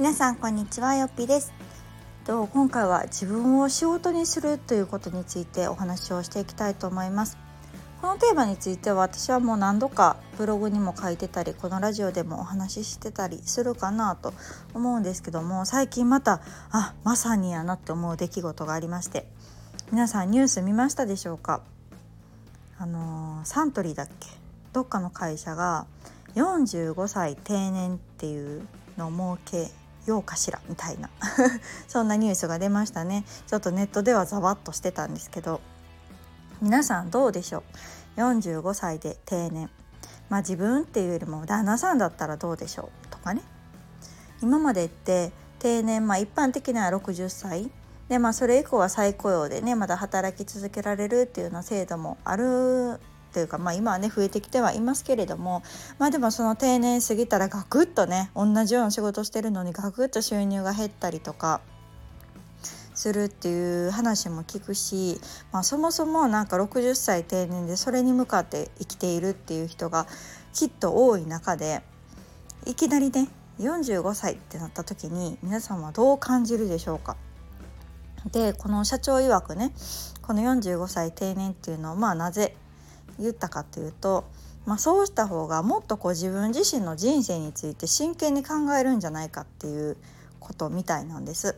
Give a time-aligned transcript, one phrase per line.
[0.00, 1.52] 皆さんこんにちはよっぴです。
[2.24, 7.36] と今回は自分を仕事にするということについてお話をしていきたいと思います。
[8.00, 14.32] このテーマについては私はもう何度かブログにも書いてたりこのラジオでもお話ししてたりするかなと
[14.72, 16.40] 思うんですけども最近また
[16.70, 19.26] あまさにやなって思う出来事がありまして。
[19.92, 21.60] 皆さんニュース見ましたでしょうか？
[22.78, 24.28] あのー、サントリーだっけ？
[24.72, 25.84] どっかの会社が
[26.36, 29.79] 45歳定年っていうのを設け
[30.10, 31.08] ようかしらみたいな。
[31.88, 33.24] そんなニュースが出ましたね。
[33.46, 35.60] ちょっとネットではざわっとしてたんですけど。
[36.60, 37.62] 皆さんどうでしょ
[38.16, 39.70] う？45歳で定年。
[40.28, 43.08] まあ自分っていうよりも旦那さんだったらどうでしょう？
[43.08, 43.42] とかね。
[44.42, 47.70] 今までって定年まあ一般的には60歳。
[48.08, 53.00] でまあそれ以降は再雇用でねまだ働き続けられるっていうような制度もある
[53.32, 55.62] というか、まあ、今はね増えてきてはいますけれども
[55.98, 61.60] まあでもその定年過ぎたらガクッとね同じような仕事してるのにガクッと収入が減ったりとか
[62.94, 65.20] するっていう話も聞くし、
[65.52, 70.06] まあ、そもそもなんか60歳定年でそれに向かって生きているっていう人が
[70.52, 71.82] きっと多い中で
[72.66, 73.28] いきなりね
[73.58, 77.16] 45歳ってなった時に皆さんはどう感じるでしょうか。
[78.32, 79.72] でこの社長曰くね
[80.20, 82.54] この45歳定年っていうのをまあなぜ
[83.18, 84.24] 言ったかというと、
[84.66, 89.96] まあ、そうした方がもっとこう自分自身の人生について真剣に考えるんじゃないかっていう
[90.38, 91.56] ことみたいなんです。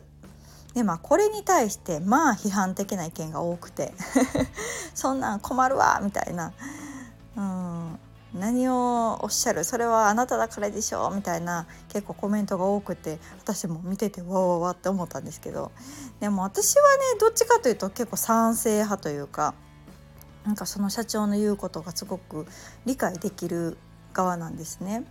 [0.73, 3.93] でまあこれに対してまあ批判的な意見が多くて
[4.95, 6.51] そんなん困るわみたいな、
[7.37, 7.99] うん、
[8.33, 9.63] 何をおっしゃる？
[9.63, 15.71] それはあなただからでしょみたいな結構コメントが多くて私も見ててわわわって思ったんですけど。
[16.19, 19.53] でも私はねどっちかというと結構賛成派というか
[20.45, 22.45] なんかその社長の言うことがすごく
[22.85, 23.77] 理解できる
[24.13, 25.05] 側なんですね。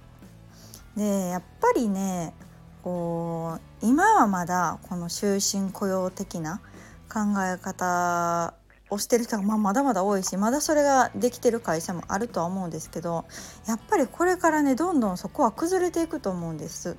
[0.97, 2.35] でやっぱりね
[2.83, 6.61] こう今はまだこの終身雇用的な
[7.09, 8.55] 考え方
[8.91, 13.25] をしてる人がまあまだまだ多いしまだそれができてる会社もあるとは思うんですけど
[13.67, 16.97] やっぱりこれからねどんどんそこは崩れていくと思うんです。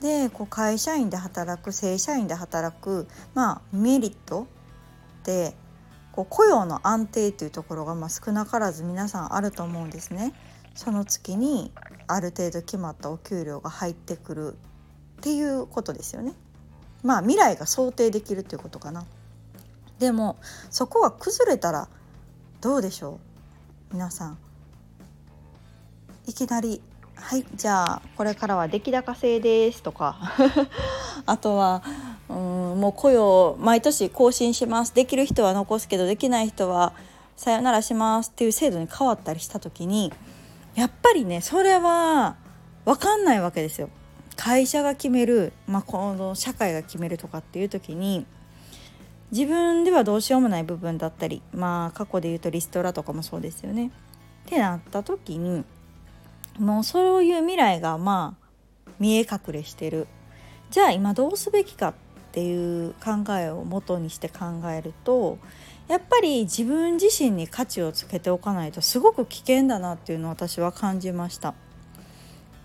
[0.00, 4.46] でこう会社員で働く正社員で働く、まあ、メリット
[5.20, 5.54] って
[6.18, 10.34] こう雇用の安定というところがま少なからず皆さんあると思うんですね。
[10.74, 11.70] その月に
[12.08, 14.56] ある程度決まったお給料が入ってくるっ
[15.20, 16.32] ていうことですよね。
[17.04, 19.04] まあ未来が想定できるっていうことかな。
[20.00, 20.38] でも
[20.70, 21.88] そこが崩れたら
[22.60, 23.20] どうでしょ
[23.92, 23.94] う？
[23.94, 24.38] 皆さん。
[26.26, 26.82] いきなり
[27.14, 30.32] 「はいじゃあこれからは出来高制です」とか
[31.26, 31.84] あとは
[32.78, 36.92] もう雇用毎年更新しますできる人は残すけどできない人は
[37.36, 40.12] さよならしますっていう制度に変わったりした時に
[40.74, 42.36] やっぱりねそれは
[42.84, 43.90] 分かんないわけですよ。
[44.36, 48.24] 会社が決める、まあ、この社会が決めるとかっていう時に
[49.32, 53.90] 自分ではどうしようもない部分だったりまあ過去で言うとリストラとかもそうですよね。
[54.46, 55.64] ってなった時に
[56.58, 60.06] もうそういう未来がまあ見え隠れしてる
[60.70, 61.94] じゃあ今どうすべきかっ
[62.28, 65.38] っていう考えを元にして考えると
[65.88, 71.54] やっぱり自分自身に価値をつけておかないとすごく危険だなっていうのを私は感じました。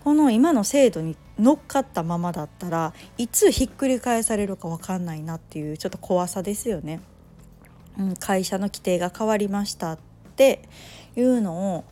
[0.04, 7.00] この今の制度に乗っかったままだったらいつひっくり返されるか分かんないなっていうちょっと怖さですよね。
[7.98, 9.98] うん、会社の規定が変わりましたっ
[10.36, 10.68] て
[11.16, 11.84] いうのを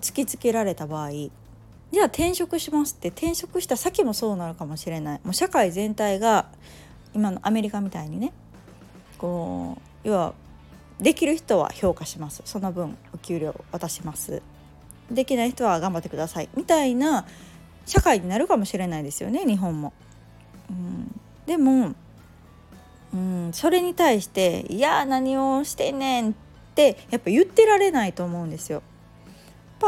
[0.00, 6.46] 突きつけられた場合じゃあ転職しますって転職した先もそうなるかもしれないもう社会全体が
[7.14, 8.32] 今のアメリカみたいにね
[9.18, 10.34] こう要は
[11.00, 14.42] できる人は評価しますその分お給料渡します
[15.10, 17.26] できない人は頑張ってくださいみたいな
[17.86, 19.92] 社会になるかもしれないですよね日本も。
[20.70, 21.94] うん、でも、
[23.12, 26.34] うん、それに対して「いや何をしてんねん」っ
[26.74, 28.76] てやっぱ言ってられないと思うんですよ。
[28.76, 28.82] や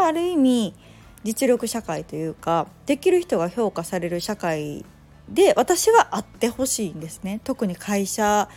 [0.01, 0.75] っぱある意味
[1.23, 4.85] 実力社会というかできる人が評価される社会
[5.29, 7.41] で私はあってほしいんですね。
[7.45, 8.49] 特に会社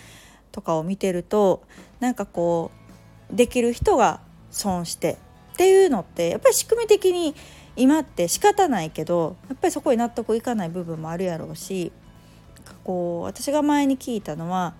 [0.52, 1.64] とかを見てると
[2.00, 2.72] なんかこ
[3.32, 4.20] うできる人が
[4.50, 5.18] 損して
[5.54, 7.36] っていうのってやっぱり仕組み的に
[7.76, 11.92] 今って仕方ないけどやっぱりそこに納得いかない部分もあるやろうし
[12.84, 14.74] こう私が前に聞いたのは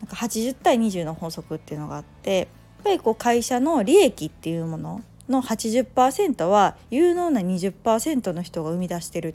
[0.00, 2.48] なんか80対20の法則っていうのがあってやっ
[2.84, 9.34] ぱりこう会社の利益っていうものの80%は有能な20%の人が生み出してる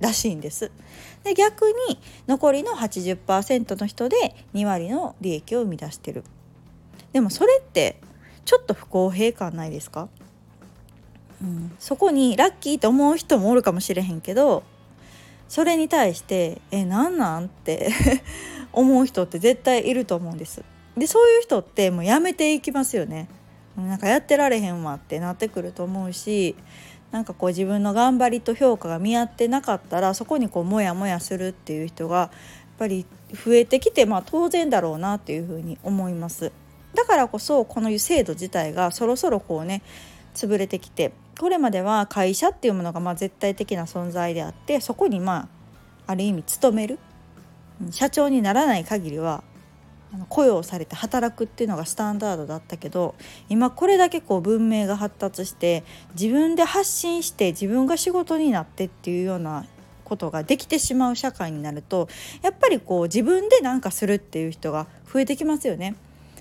[0.00, 0.70] らしいんです。
[1.24, 6.24] で逆に残りの80%の人で2割の利益を生み出してる。
[7.12, 8.00] でもそれって
[8.44, 10.08] ちょっと不公平感ないですか、
[11.42, 14.62] うん、そこにラッキーと思う人もおるかもしれへんけど
[15.48, 17.90] それに対して「えなんなん?」って
[18.72, 20.62] 思う人って絶対いると思うんです。
[20.96, 23.28] でそういう人ってもうやめていきますよね。
[23.76, 26.56] なんかやってられへんわってなってくると思うし
[27.10, 32.30] なんかこう自分の頑張りと評価が見合ってなかったらそこにこうモヤモヤするっていう人がやっ
[32.78, 36.52] ぱり増えてきてまあ当然だろうなっていうふうに思います。
[36.94, 39.82] だからこそこの制度自体がそろそろこうね
[40.34, 45.48] 潰れてきてこれまでは会社っていうものがまあ絶対的な存在であってそこにま
[46.06, 46.98] あある意味勤める
[47.90, 49.42] 社長にならない限りは
[50.28, 53.14] 雇用されて働くっていうのがスタンダードだったけど
[53.48, 55.84] 今これだけこう文明が発達して
[56.18, 59.66] 自分で発信して自分が仕事になってっていうような
[60.04, 62.08] ことができてしまう社会になると
[62.42, 65.96] やっぱりこう自分で何かするっていう人が増えてきますよね。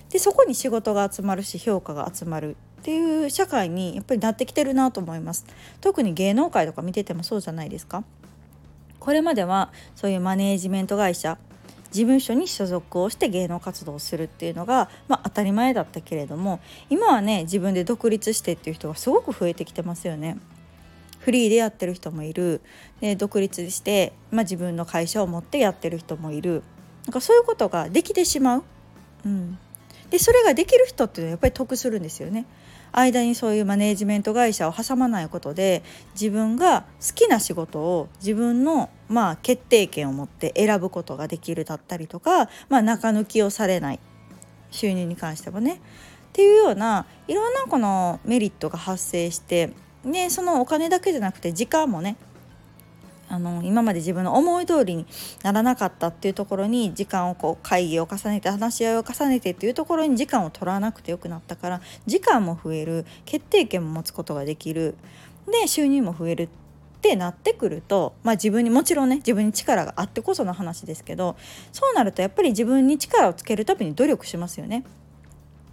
[0.10, 5.46] でそこに仕事が集まるし評価が集まるっていう社会にやっぱりなってきてるなと思います。
[5.82, 8.04] 特に芸能界とか見ててもそうじゃないですか。
[9.00, 11.38] これまではそういうマネージメント会社
[11.96, 16.60] 事務所に所属をして芸能活動をするっていうのが、まあ、当たり前だったけれども
[16.90, 20.38] 今はね自分で独立してっていう人がすごく増えてきてますよね。
[21.20, 22.62] フリーでやってる人もいる。
[23.00, 26.64] で独立して、まあ、自分の会社を持ってやってる人もいる。
[27.06, 28.64] なんかそういうことができてしまう、
[29.26, 29.58] うん、
[30.10, 32.46] でそれができる人っていうのはやっぱり得するんですよね。
[32.92, 44.00] 間にそういうマネージメント会社を挟まないことで自分が好きな仕事を自分のまあ決定権を持って選ぶことができるだったりとか、まあ、中抜きをされない
[44.72, 45.78] 収入に関してもねっ
[46.32, 49.72] ていうようないろんなこのメリットが発生して
[50.06, 52.16] でそのお金だけじゃなくて時間もね
[53.28, 55.06] あの今まで自分の思い通りに
[55.44, 64.96] ならなかったっていうところに時間をこう会議を重ねて話し合いを重ねてっていうところに時間を取らなくてよくなったから時間も増える決定権も持つことができる
[65.48, 66.50] で収入も増えるっ
[67.02, 71.36] てなってくると、まあ、自分にもちろんね自分に力があってこその話ですけど
[71.72, 74.84] そうなるとやっぱり自分に力をつけるために努力しますよね。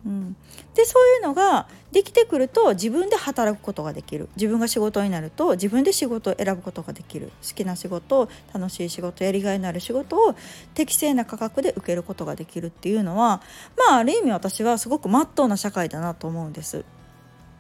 [0.05, 0.37] うん、
[0.75, 4.29] でそういうのができてくると自分で働くことができる。
[4.37, 7.31] 自分が仕事になると自分で仕事を選ぶことができる。
[7.47, 10.35] 好きな仕事楽しい仕事やりがいのある仕事を
[10.75, 13.43] 適正な価格で受けることができるっていうのは
[13.89, 16.85] まあある意味私はすごくまっとうな社会だなと思うんです。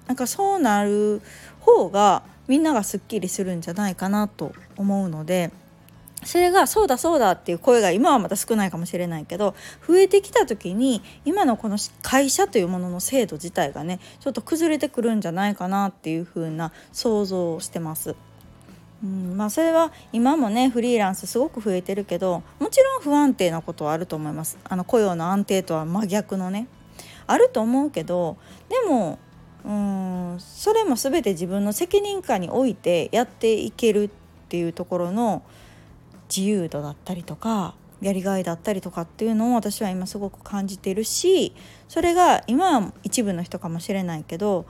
[0.08, 1.22] なんかそうなる
[1.60, 5.52] 方がみんながすっきりするんじゃないかなと思うので
[6.24, 9.54] それがそうだそうだっていう声が今はまた少ないかもしれないけど
[9.86, 18.14] 増えてきた時に今のこの会社というものの制度自体がねちょっと崩れてくるんじゃないかなっていう風な想像をしてます。
[19.02, 26.68] うんまあ、それは今もねフリーランスすごく増えてるけどもちろん不安定なことはあると思いますあの雇用の安定とは真逆のね
[27.26, 28.36] あると思うけど
[28.68, 29.18] でも
[29.64, 34.10] うんそれも全て自分の責任感においてやっていけるっ
[34.48, 35.42] ていうところの
[36.34, 41.54] 自由度だったりとかやりがいだったりとかっていうのを私は今すごく感じてるし
[41.88, 44.66] それが今は一部の人かもしれないけど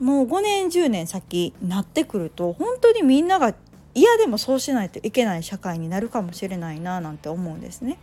[0.00, 3.54] もう5年10年先になってくると本当にみんなが
[3.94, 7.98] 嫌でもそうしないといけない社会になるかもしれないななんて思うんですね。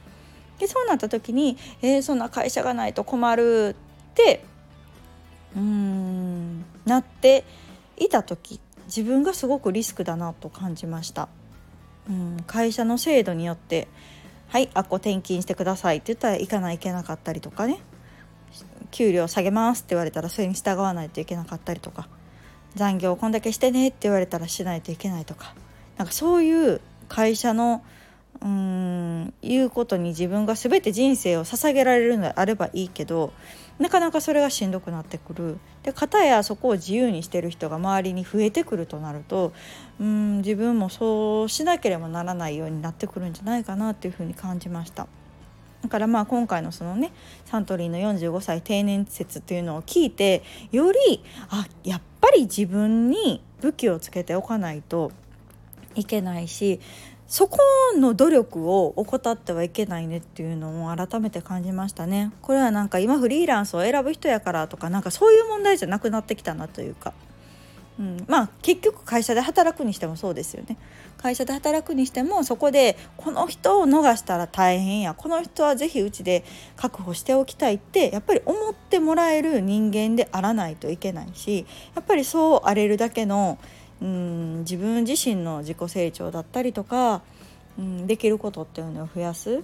[0.60, 3.76] でそうなった時に、えー、そんな会社がないと困る
[4.12, 4.44] って
[5.56, 7.44] うーんなって
[7.98, 11.30] いた時自分がすごくリスクだなと感じました。
[12.10, 13.88] うん、会社の制度によって
[14.50, 17.80] 「はいあっこ転勤してください」って言ったら行かないといけなかったりとかね。
[18.92, 22.08] 給料下げますって言われたらそれに従わないといけなかったりとか。
[22.76, 25.54] 残業こんだけしてねって言われたらしないといけないとか。
[25.98, 27.84] なんかそういう会社の
[28.42, 33.34] うーん言うことに自分が全て人生を捧げられるのであればいいけど
[33.80, 39.54] なかなかそれがしんどくなってくるで片やそこを自由にしてる人が周りに増えてくるとなると
[40.00, 45.08] うん自分もそうしなければならないようになってくるんじゃないかなっていうふうに感じました。
[45.82, 47.14] だからまあ今回のそのね
[47.46, 50.44] サントリーの45歳定年説というのを聞いて
[50.74, 55.14] よりあやっぱり自分に武器をつけておかないと
[55.96, 56.82] いけないし
[57.30, 57.60] そこ
[57.96, 62.32] の努力を怠ってはいけないねっていうのを改めて感じましたね。
[62.42, 67.14] これはなんか今フリーランスを選ぶ人やからとかなんかそういう問題じゃなくなってきたなというか、
[68.00, 70.78] うん、まあ結局会社で働くにしてもそうですよね。
[71.18, 75.14] 会社で働くにしてもそこでこの人を逃したら大変や。
[75.14, 76.44] この人は是非うちで
[76.78, 83.60] 確保しておきたいってやっぱり思ってもらえる人間であらないといけないしやっぱりそうあれるだけの
[84.02, 87.22] うん自分自身の自己成長だったりとか、
[87.78, 89.62] うん、できることっていうのを増やす。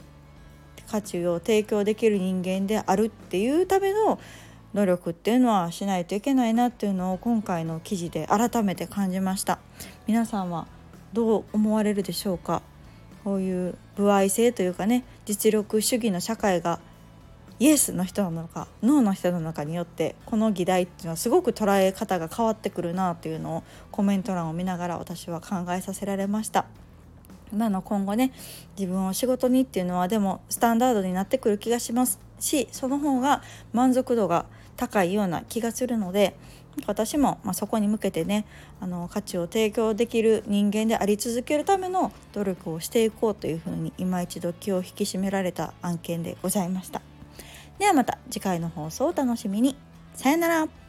[0.89, 4.19] 価値を提供できる人間であるっていうための
[4.73, 9.59] 努力っていうのはしないといけないなっていうのを今回の記事で改めて感じました。
[10.05, 10.67] 皆さんは
[11.13, 12.61] どう思われるでしょうか？
[13.23, 16.79] こういう歩合制というかね実力主義の社会が
[17.59, 26.65] イエスの人なのかノーの人なのかによってこの議題っていうのはすごく捉え方が変わってくるなというのをコメント欄を見ながら私は考えさせられました。
[27.53, 28.31] なの今後ね
[28.77, 34.45] 自分を仕事にっていうのはでもスタンダードになってくる気がしますしその方が満足度が
[34.75, 36.35] 高いような気がするので
[36.87, 38.45] 私も、まあ、そこに向けてね
[38.81, 47.14] あの価値を提供できる人間であり続けるための努力をしていこうというふうに今一度気を引き締められた案件でございました。
[47.79, 49.75] ではまた次回の放送をお楽しみに。
[50.13, 50.84] さよなら。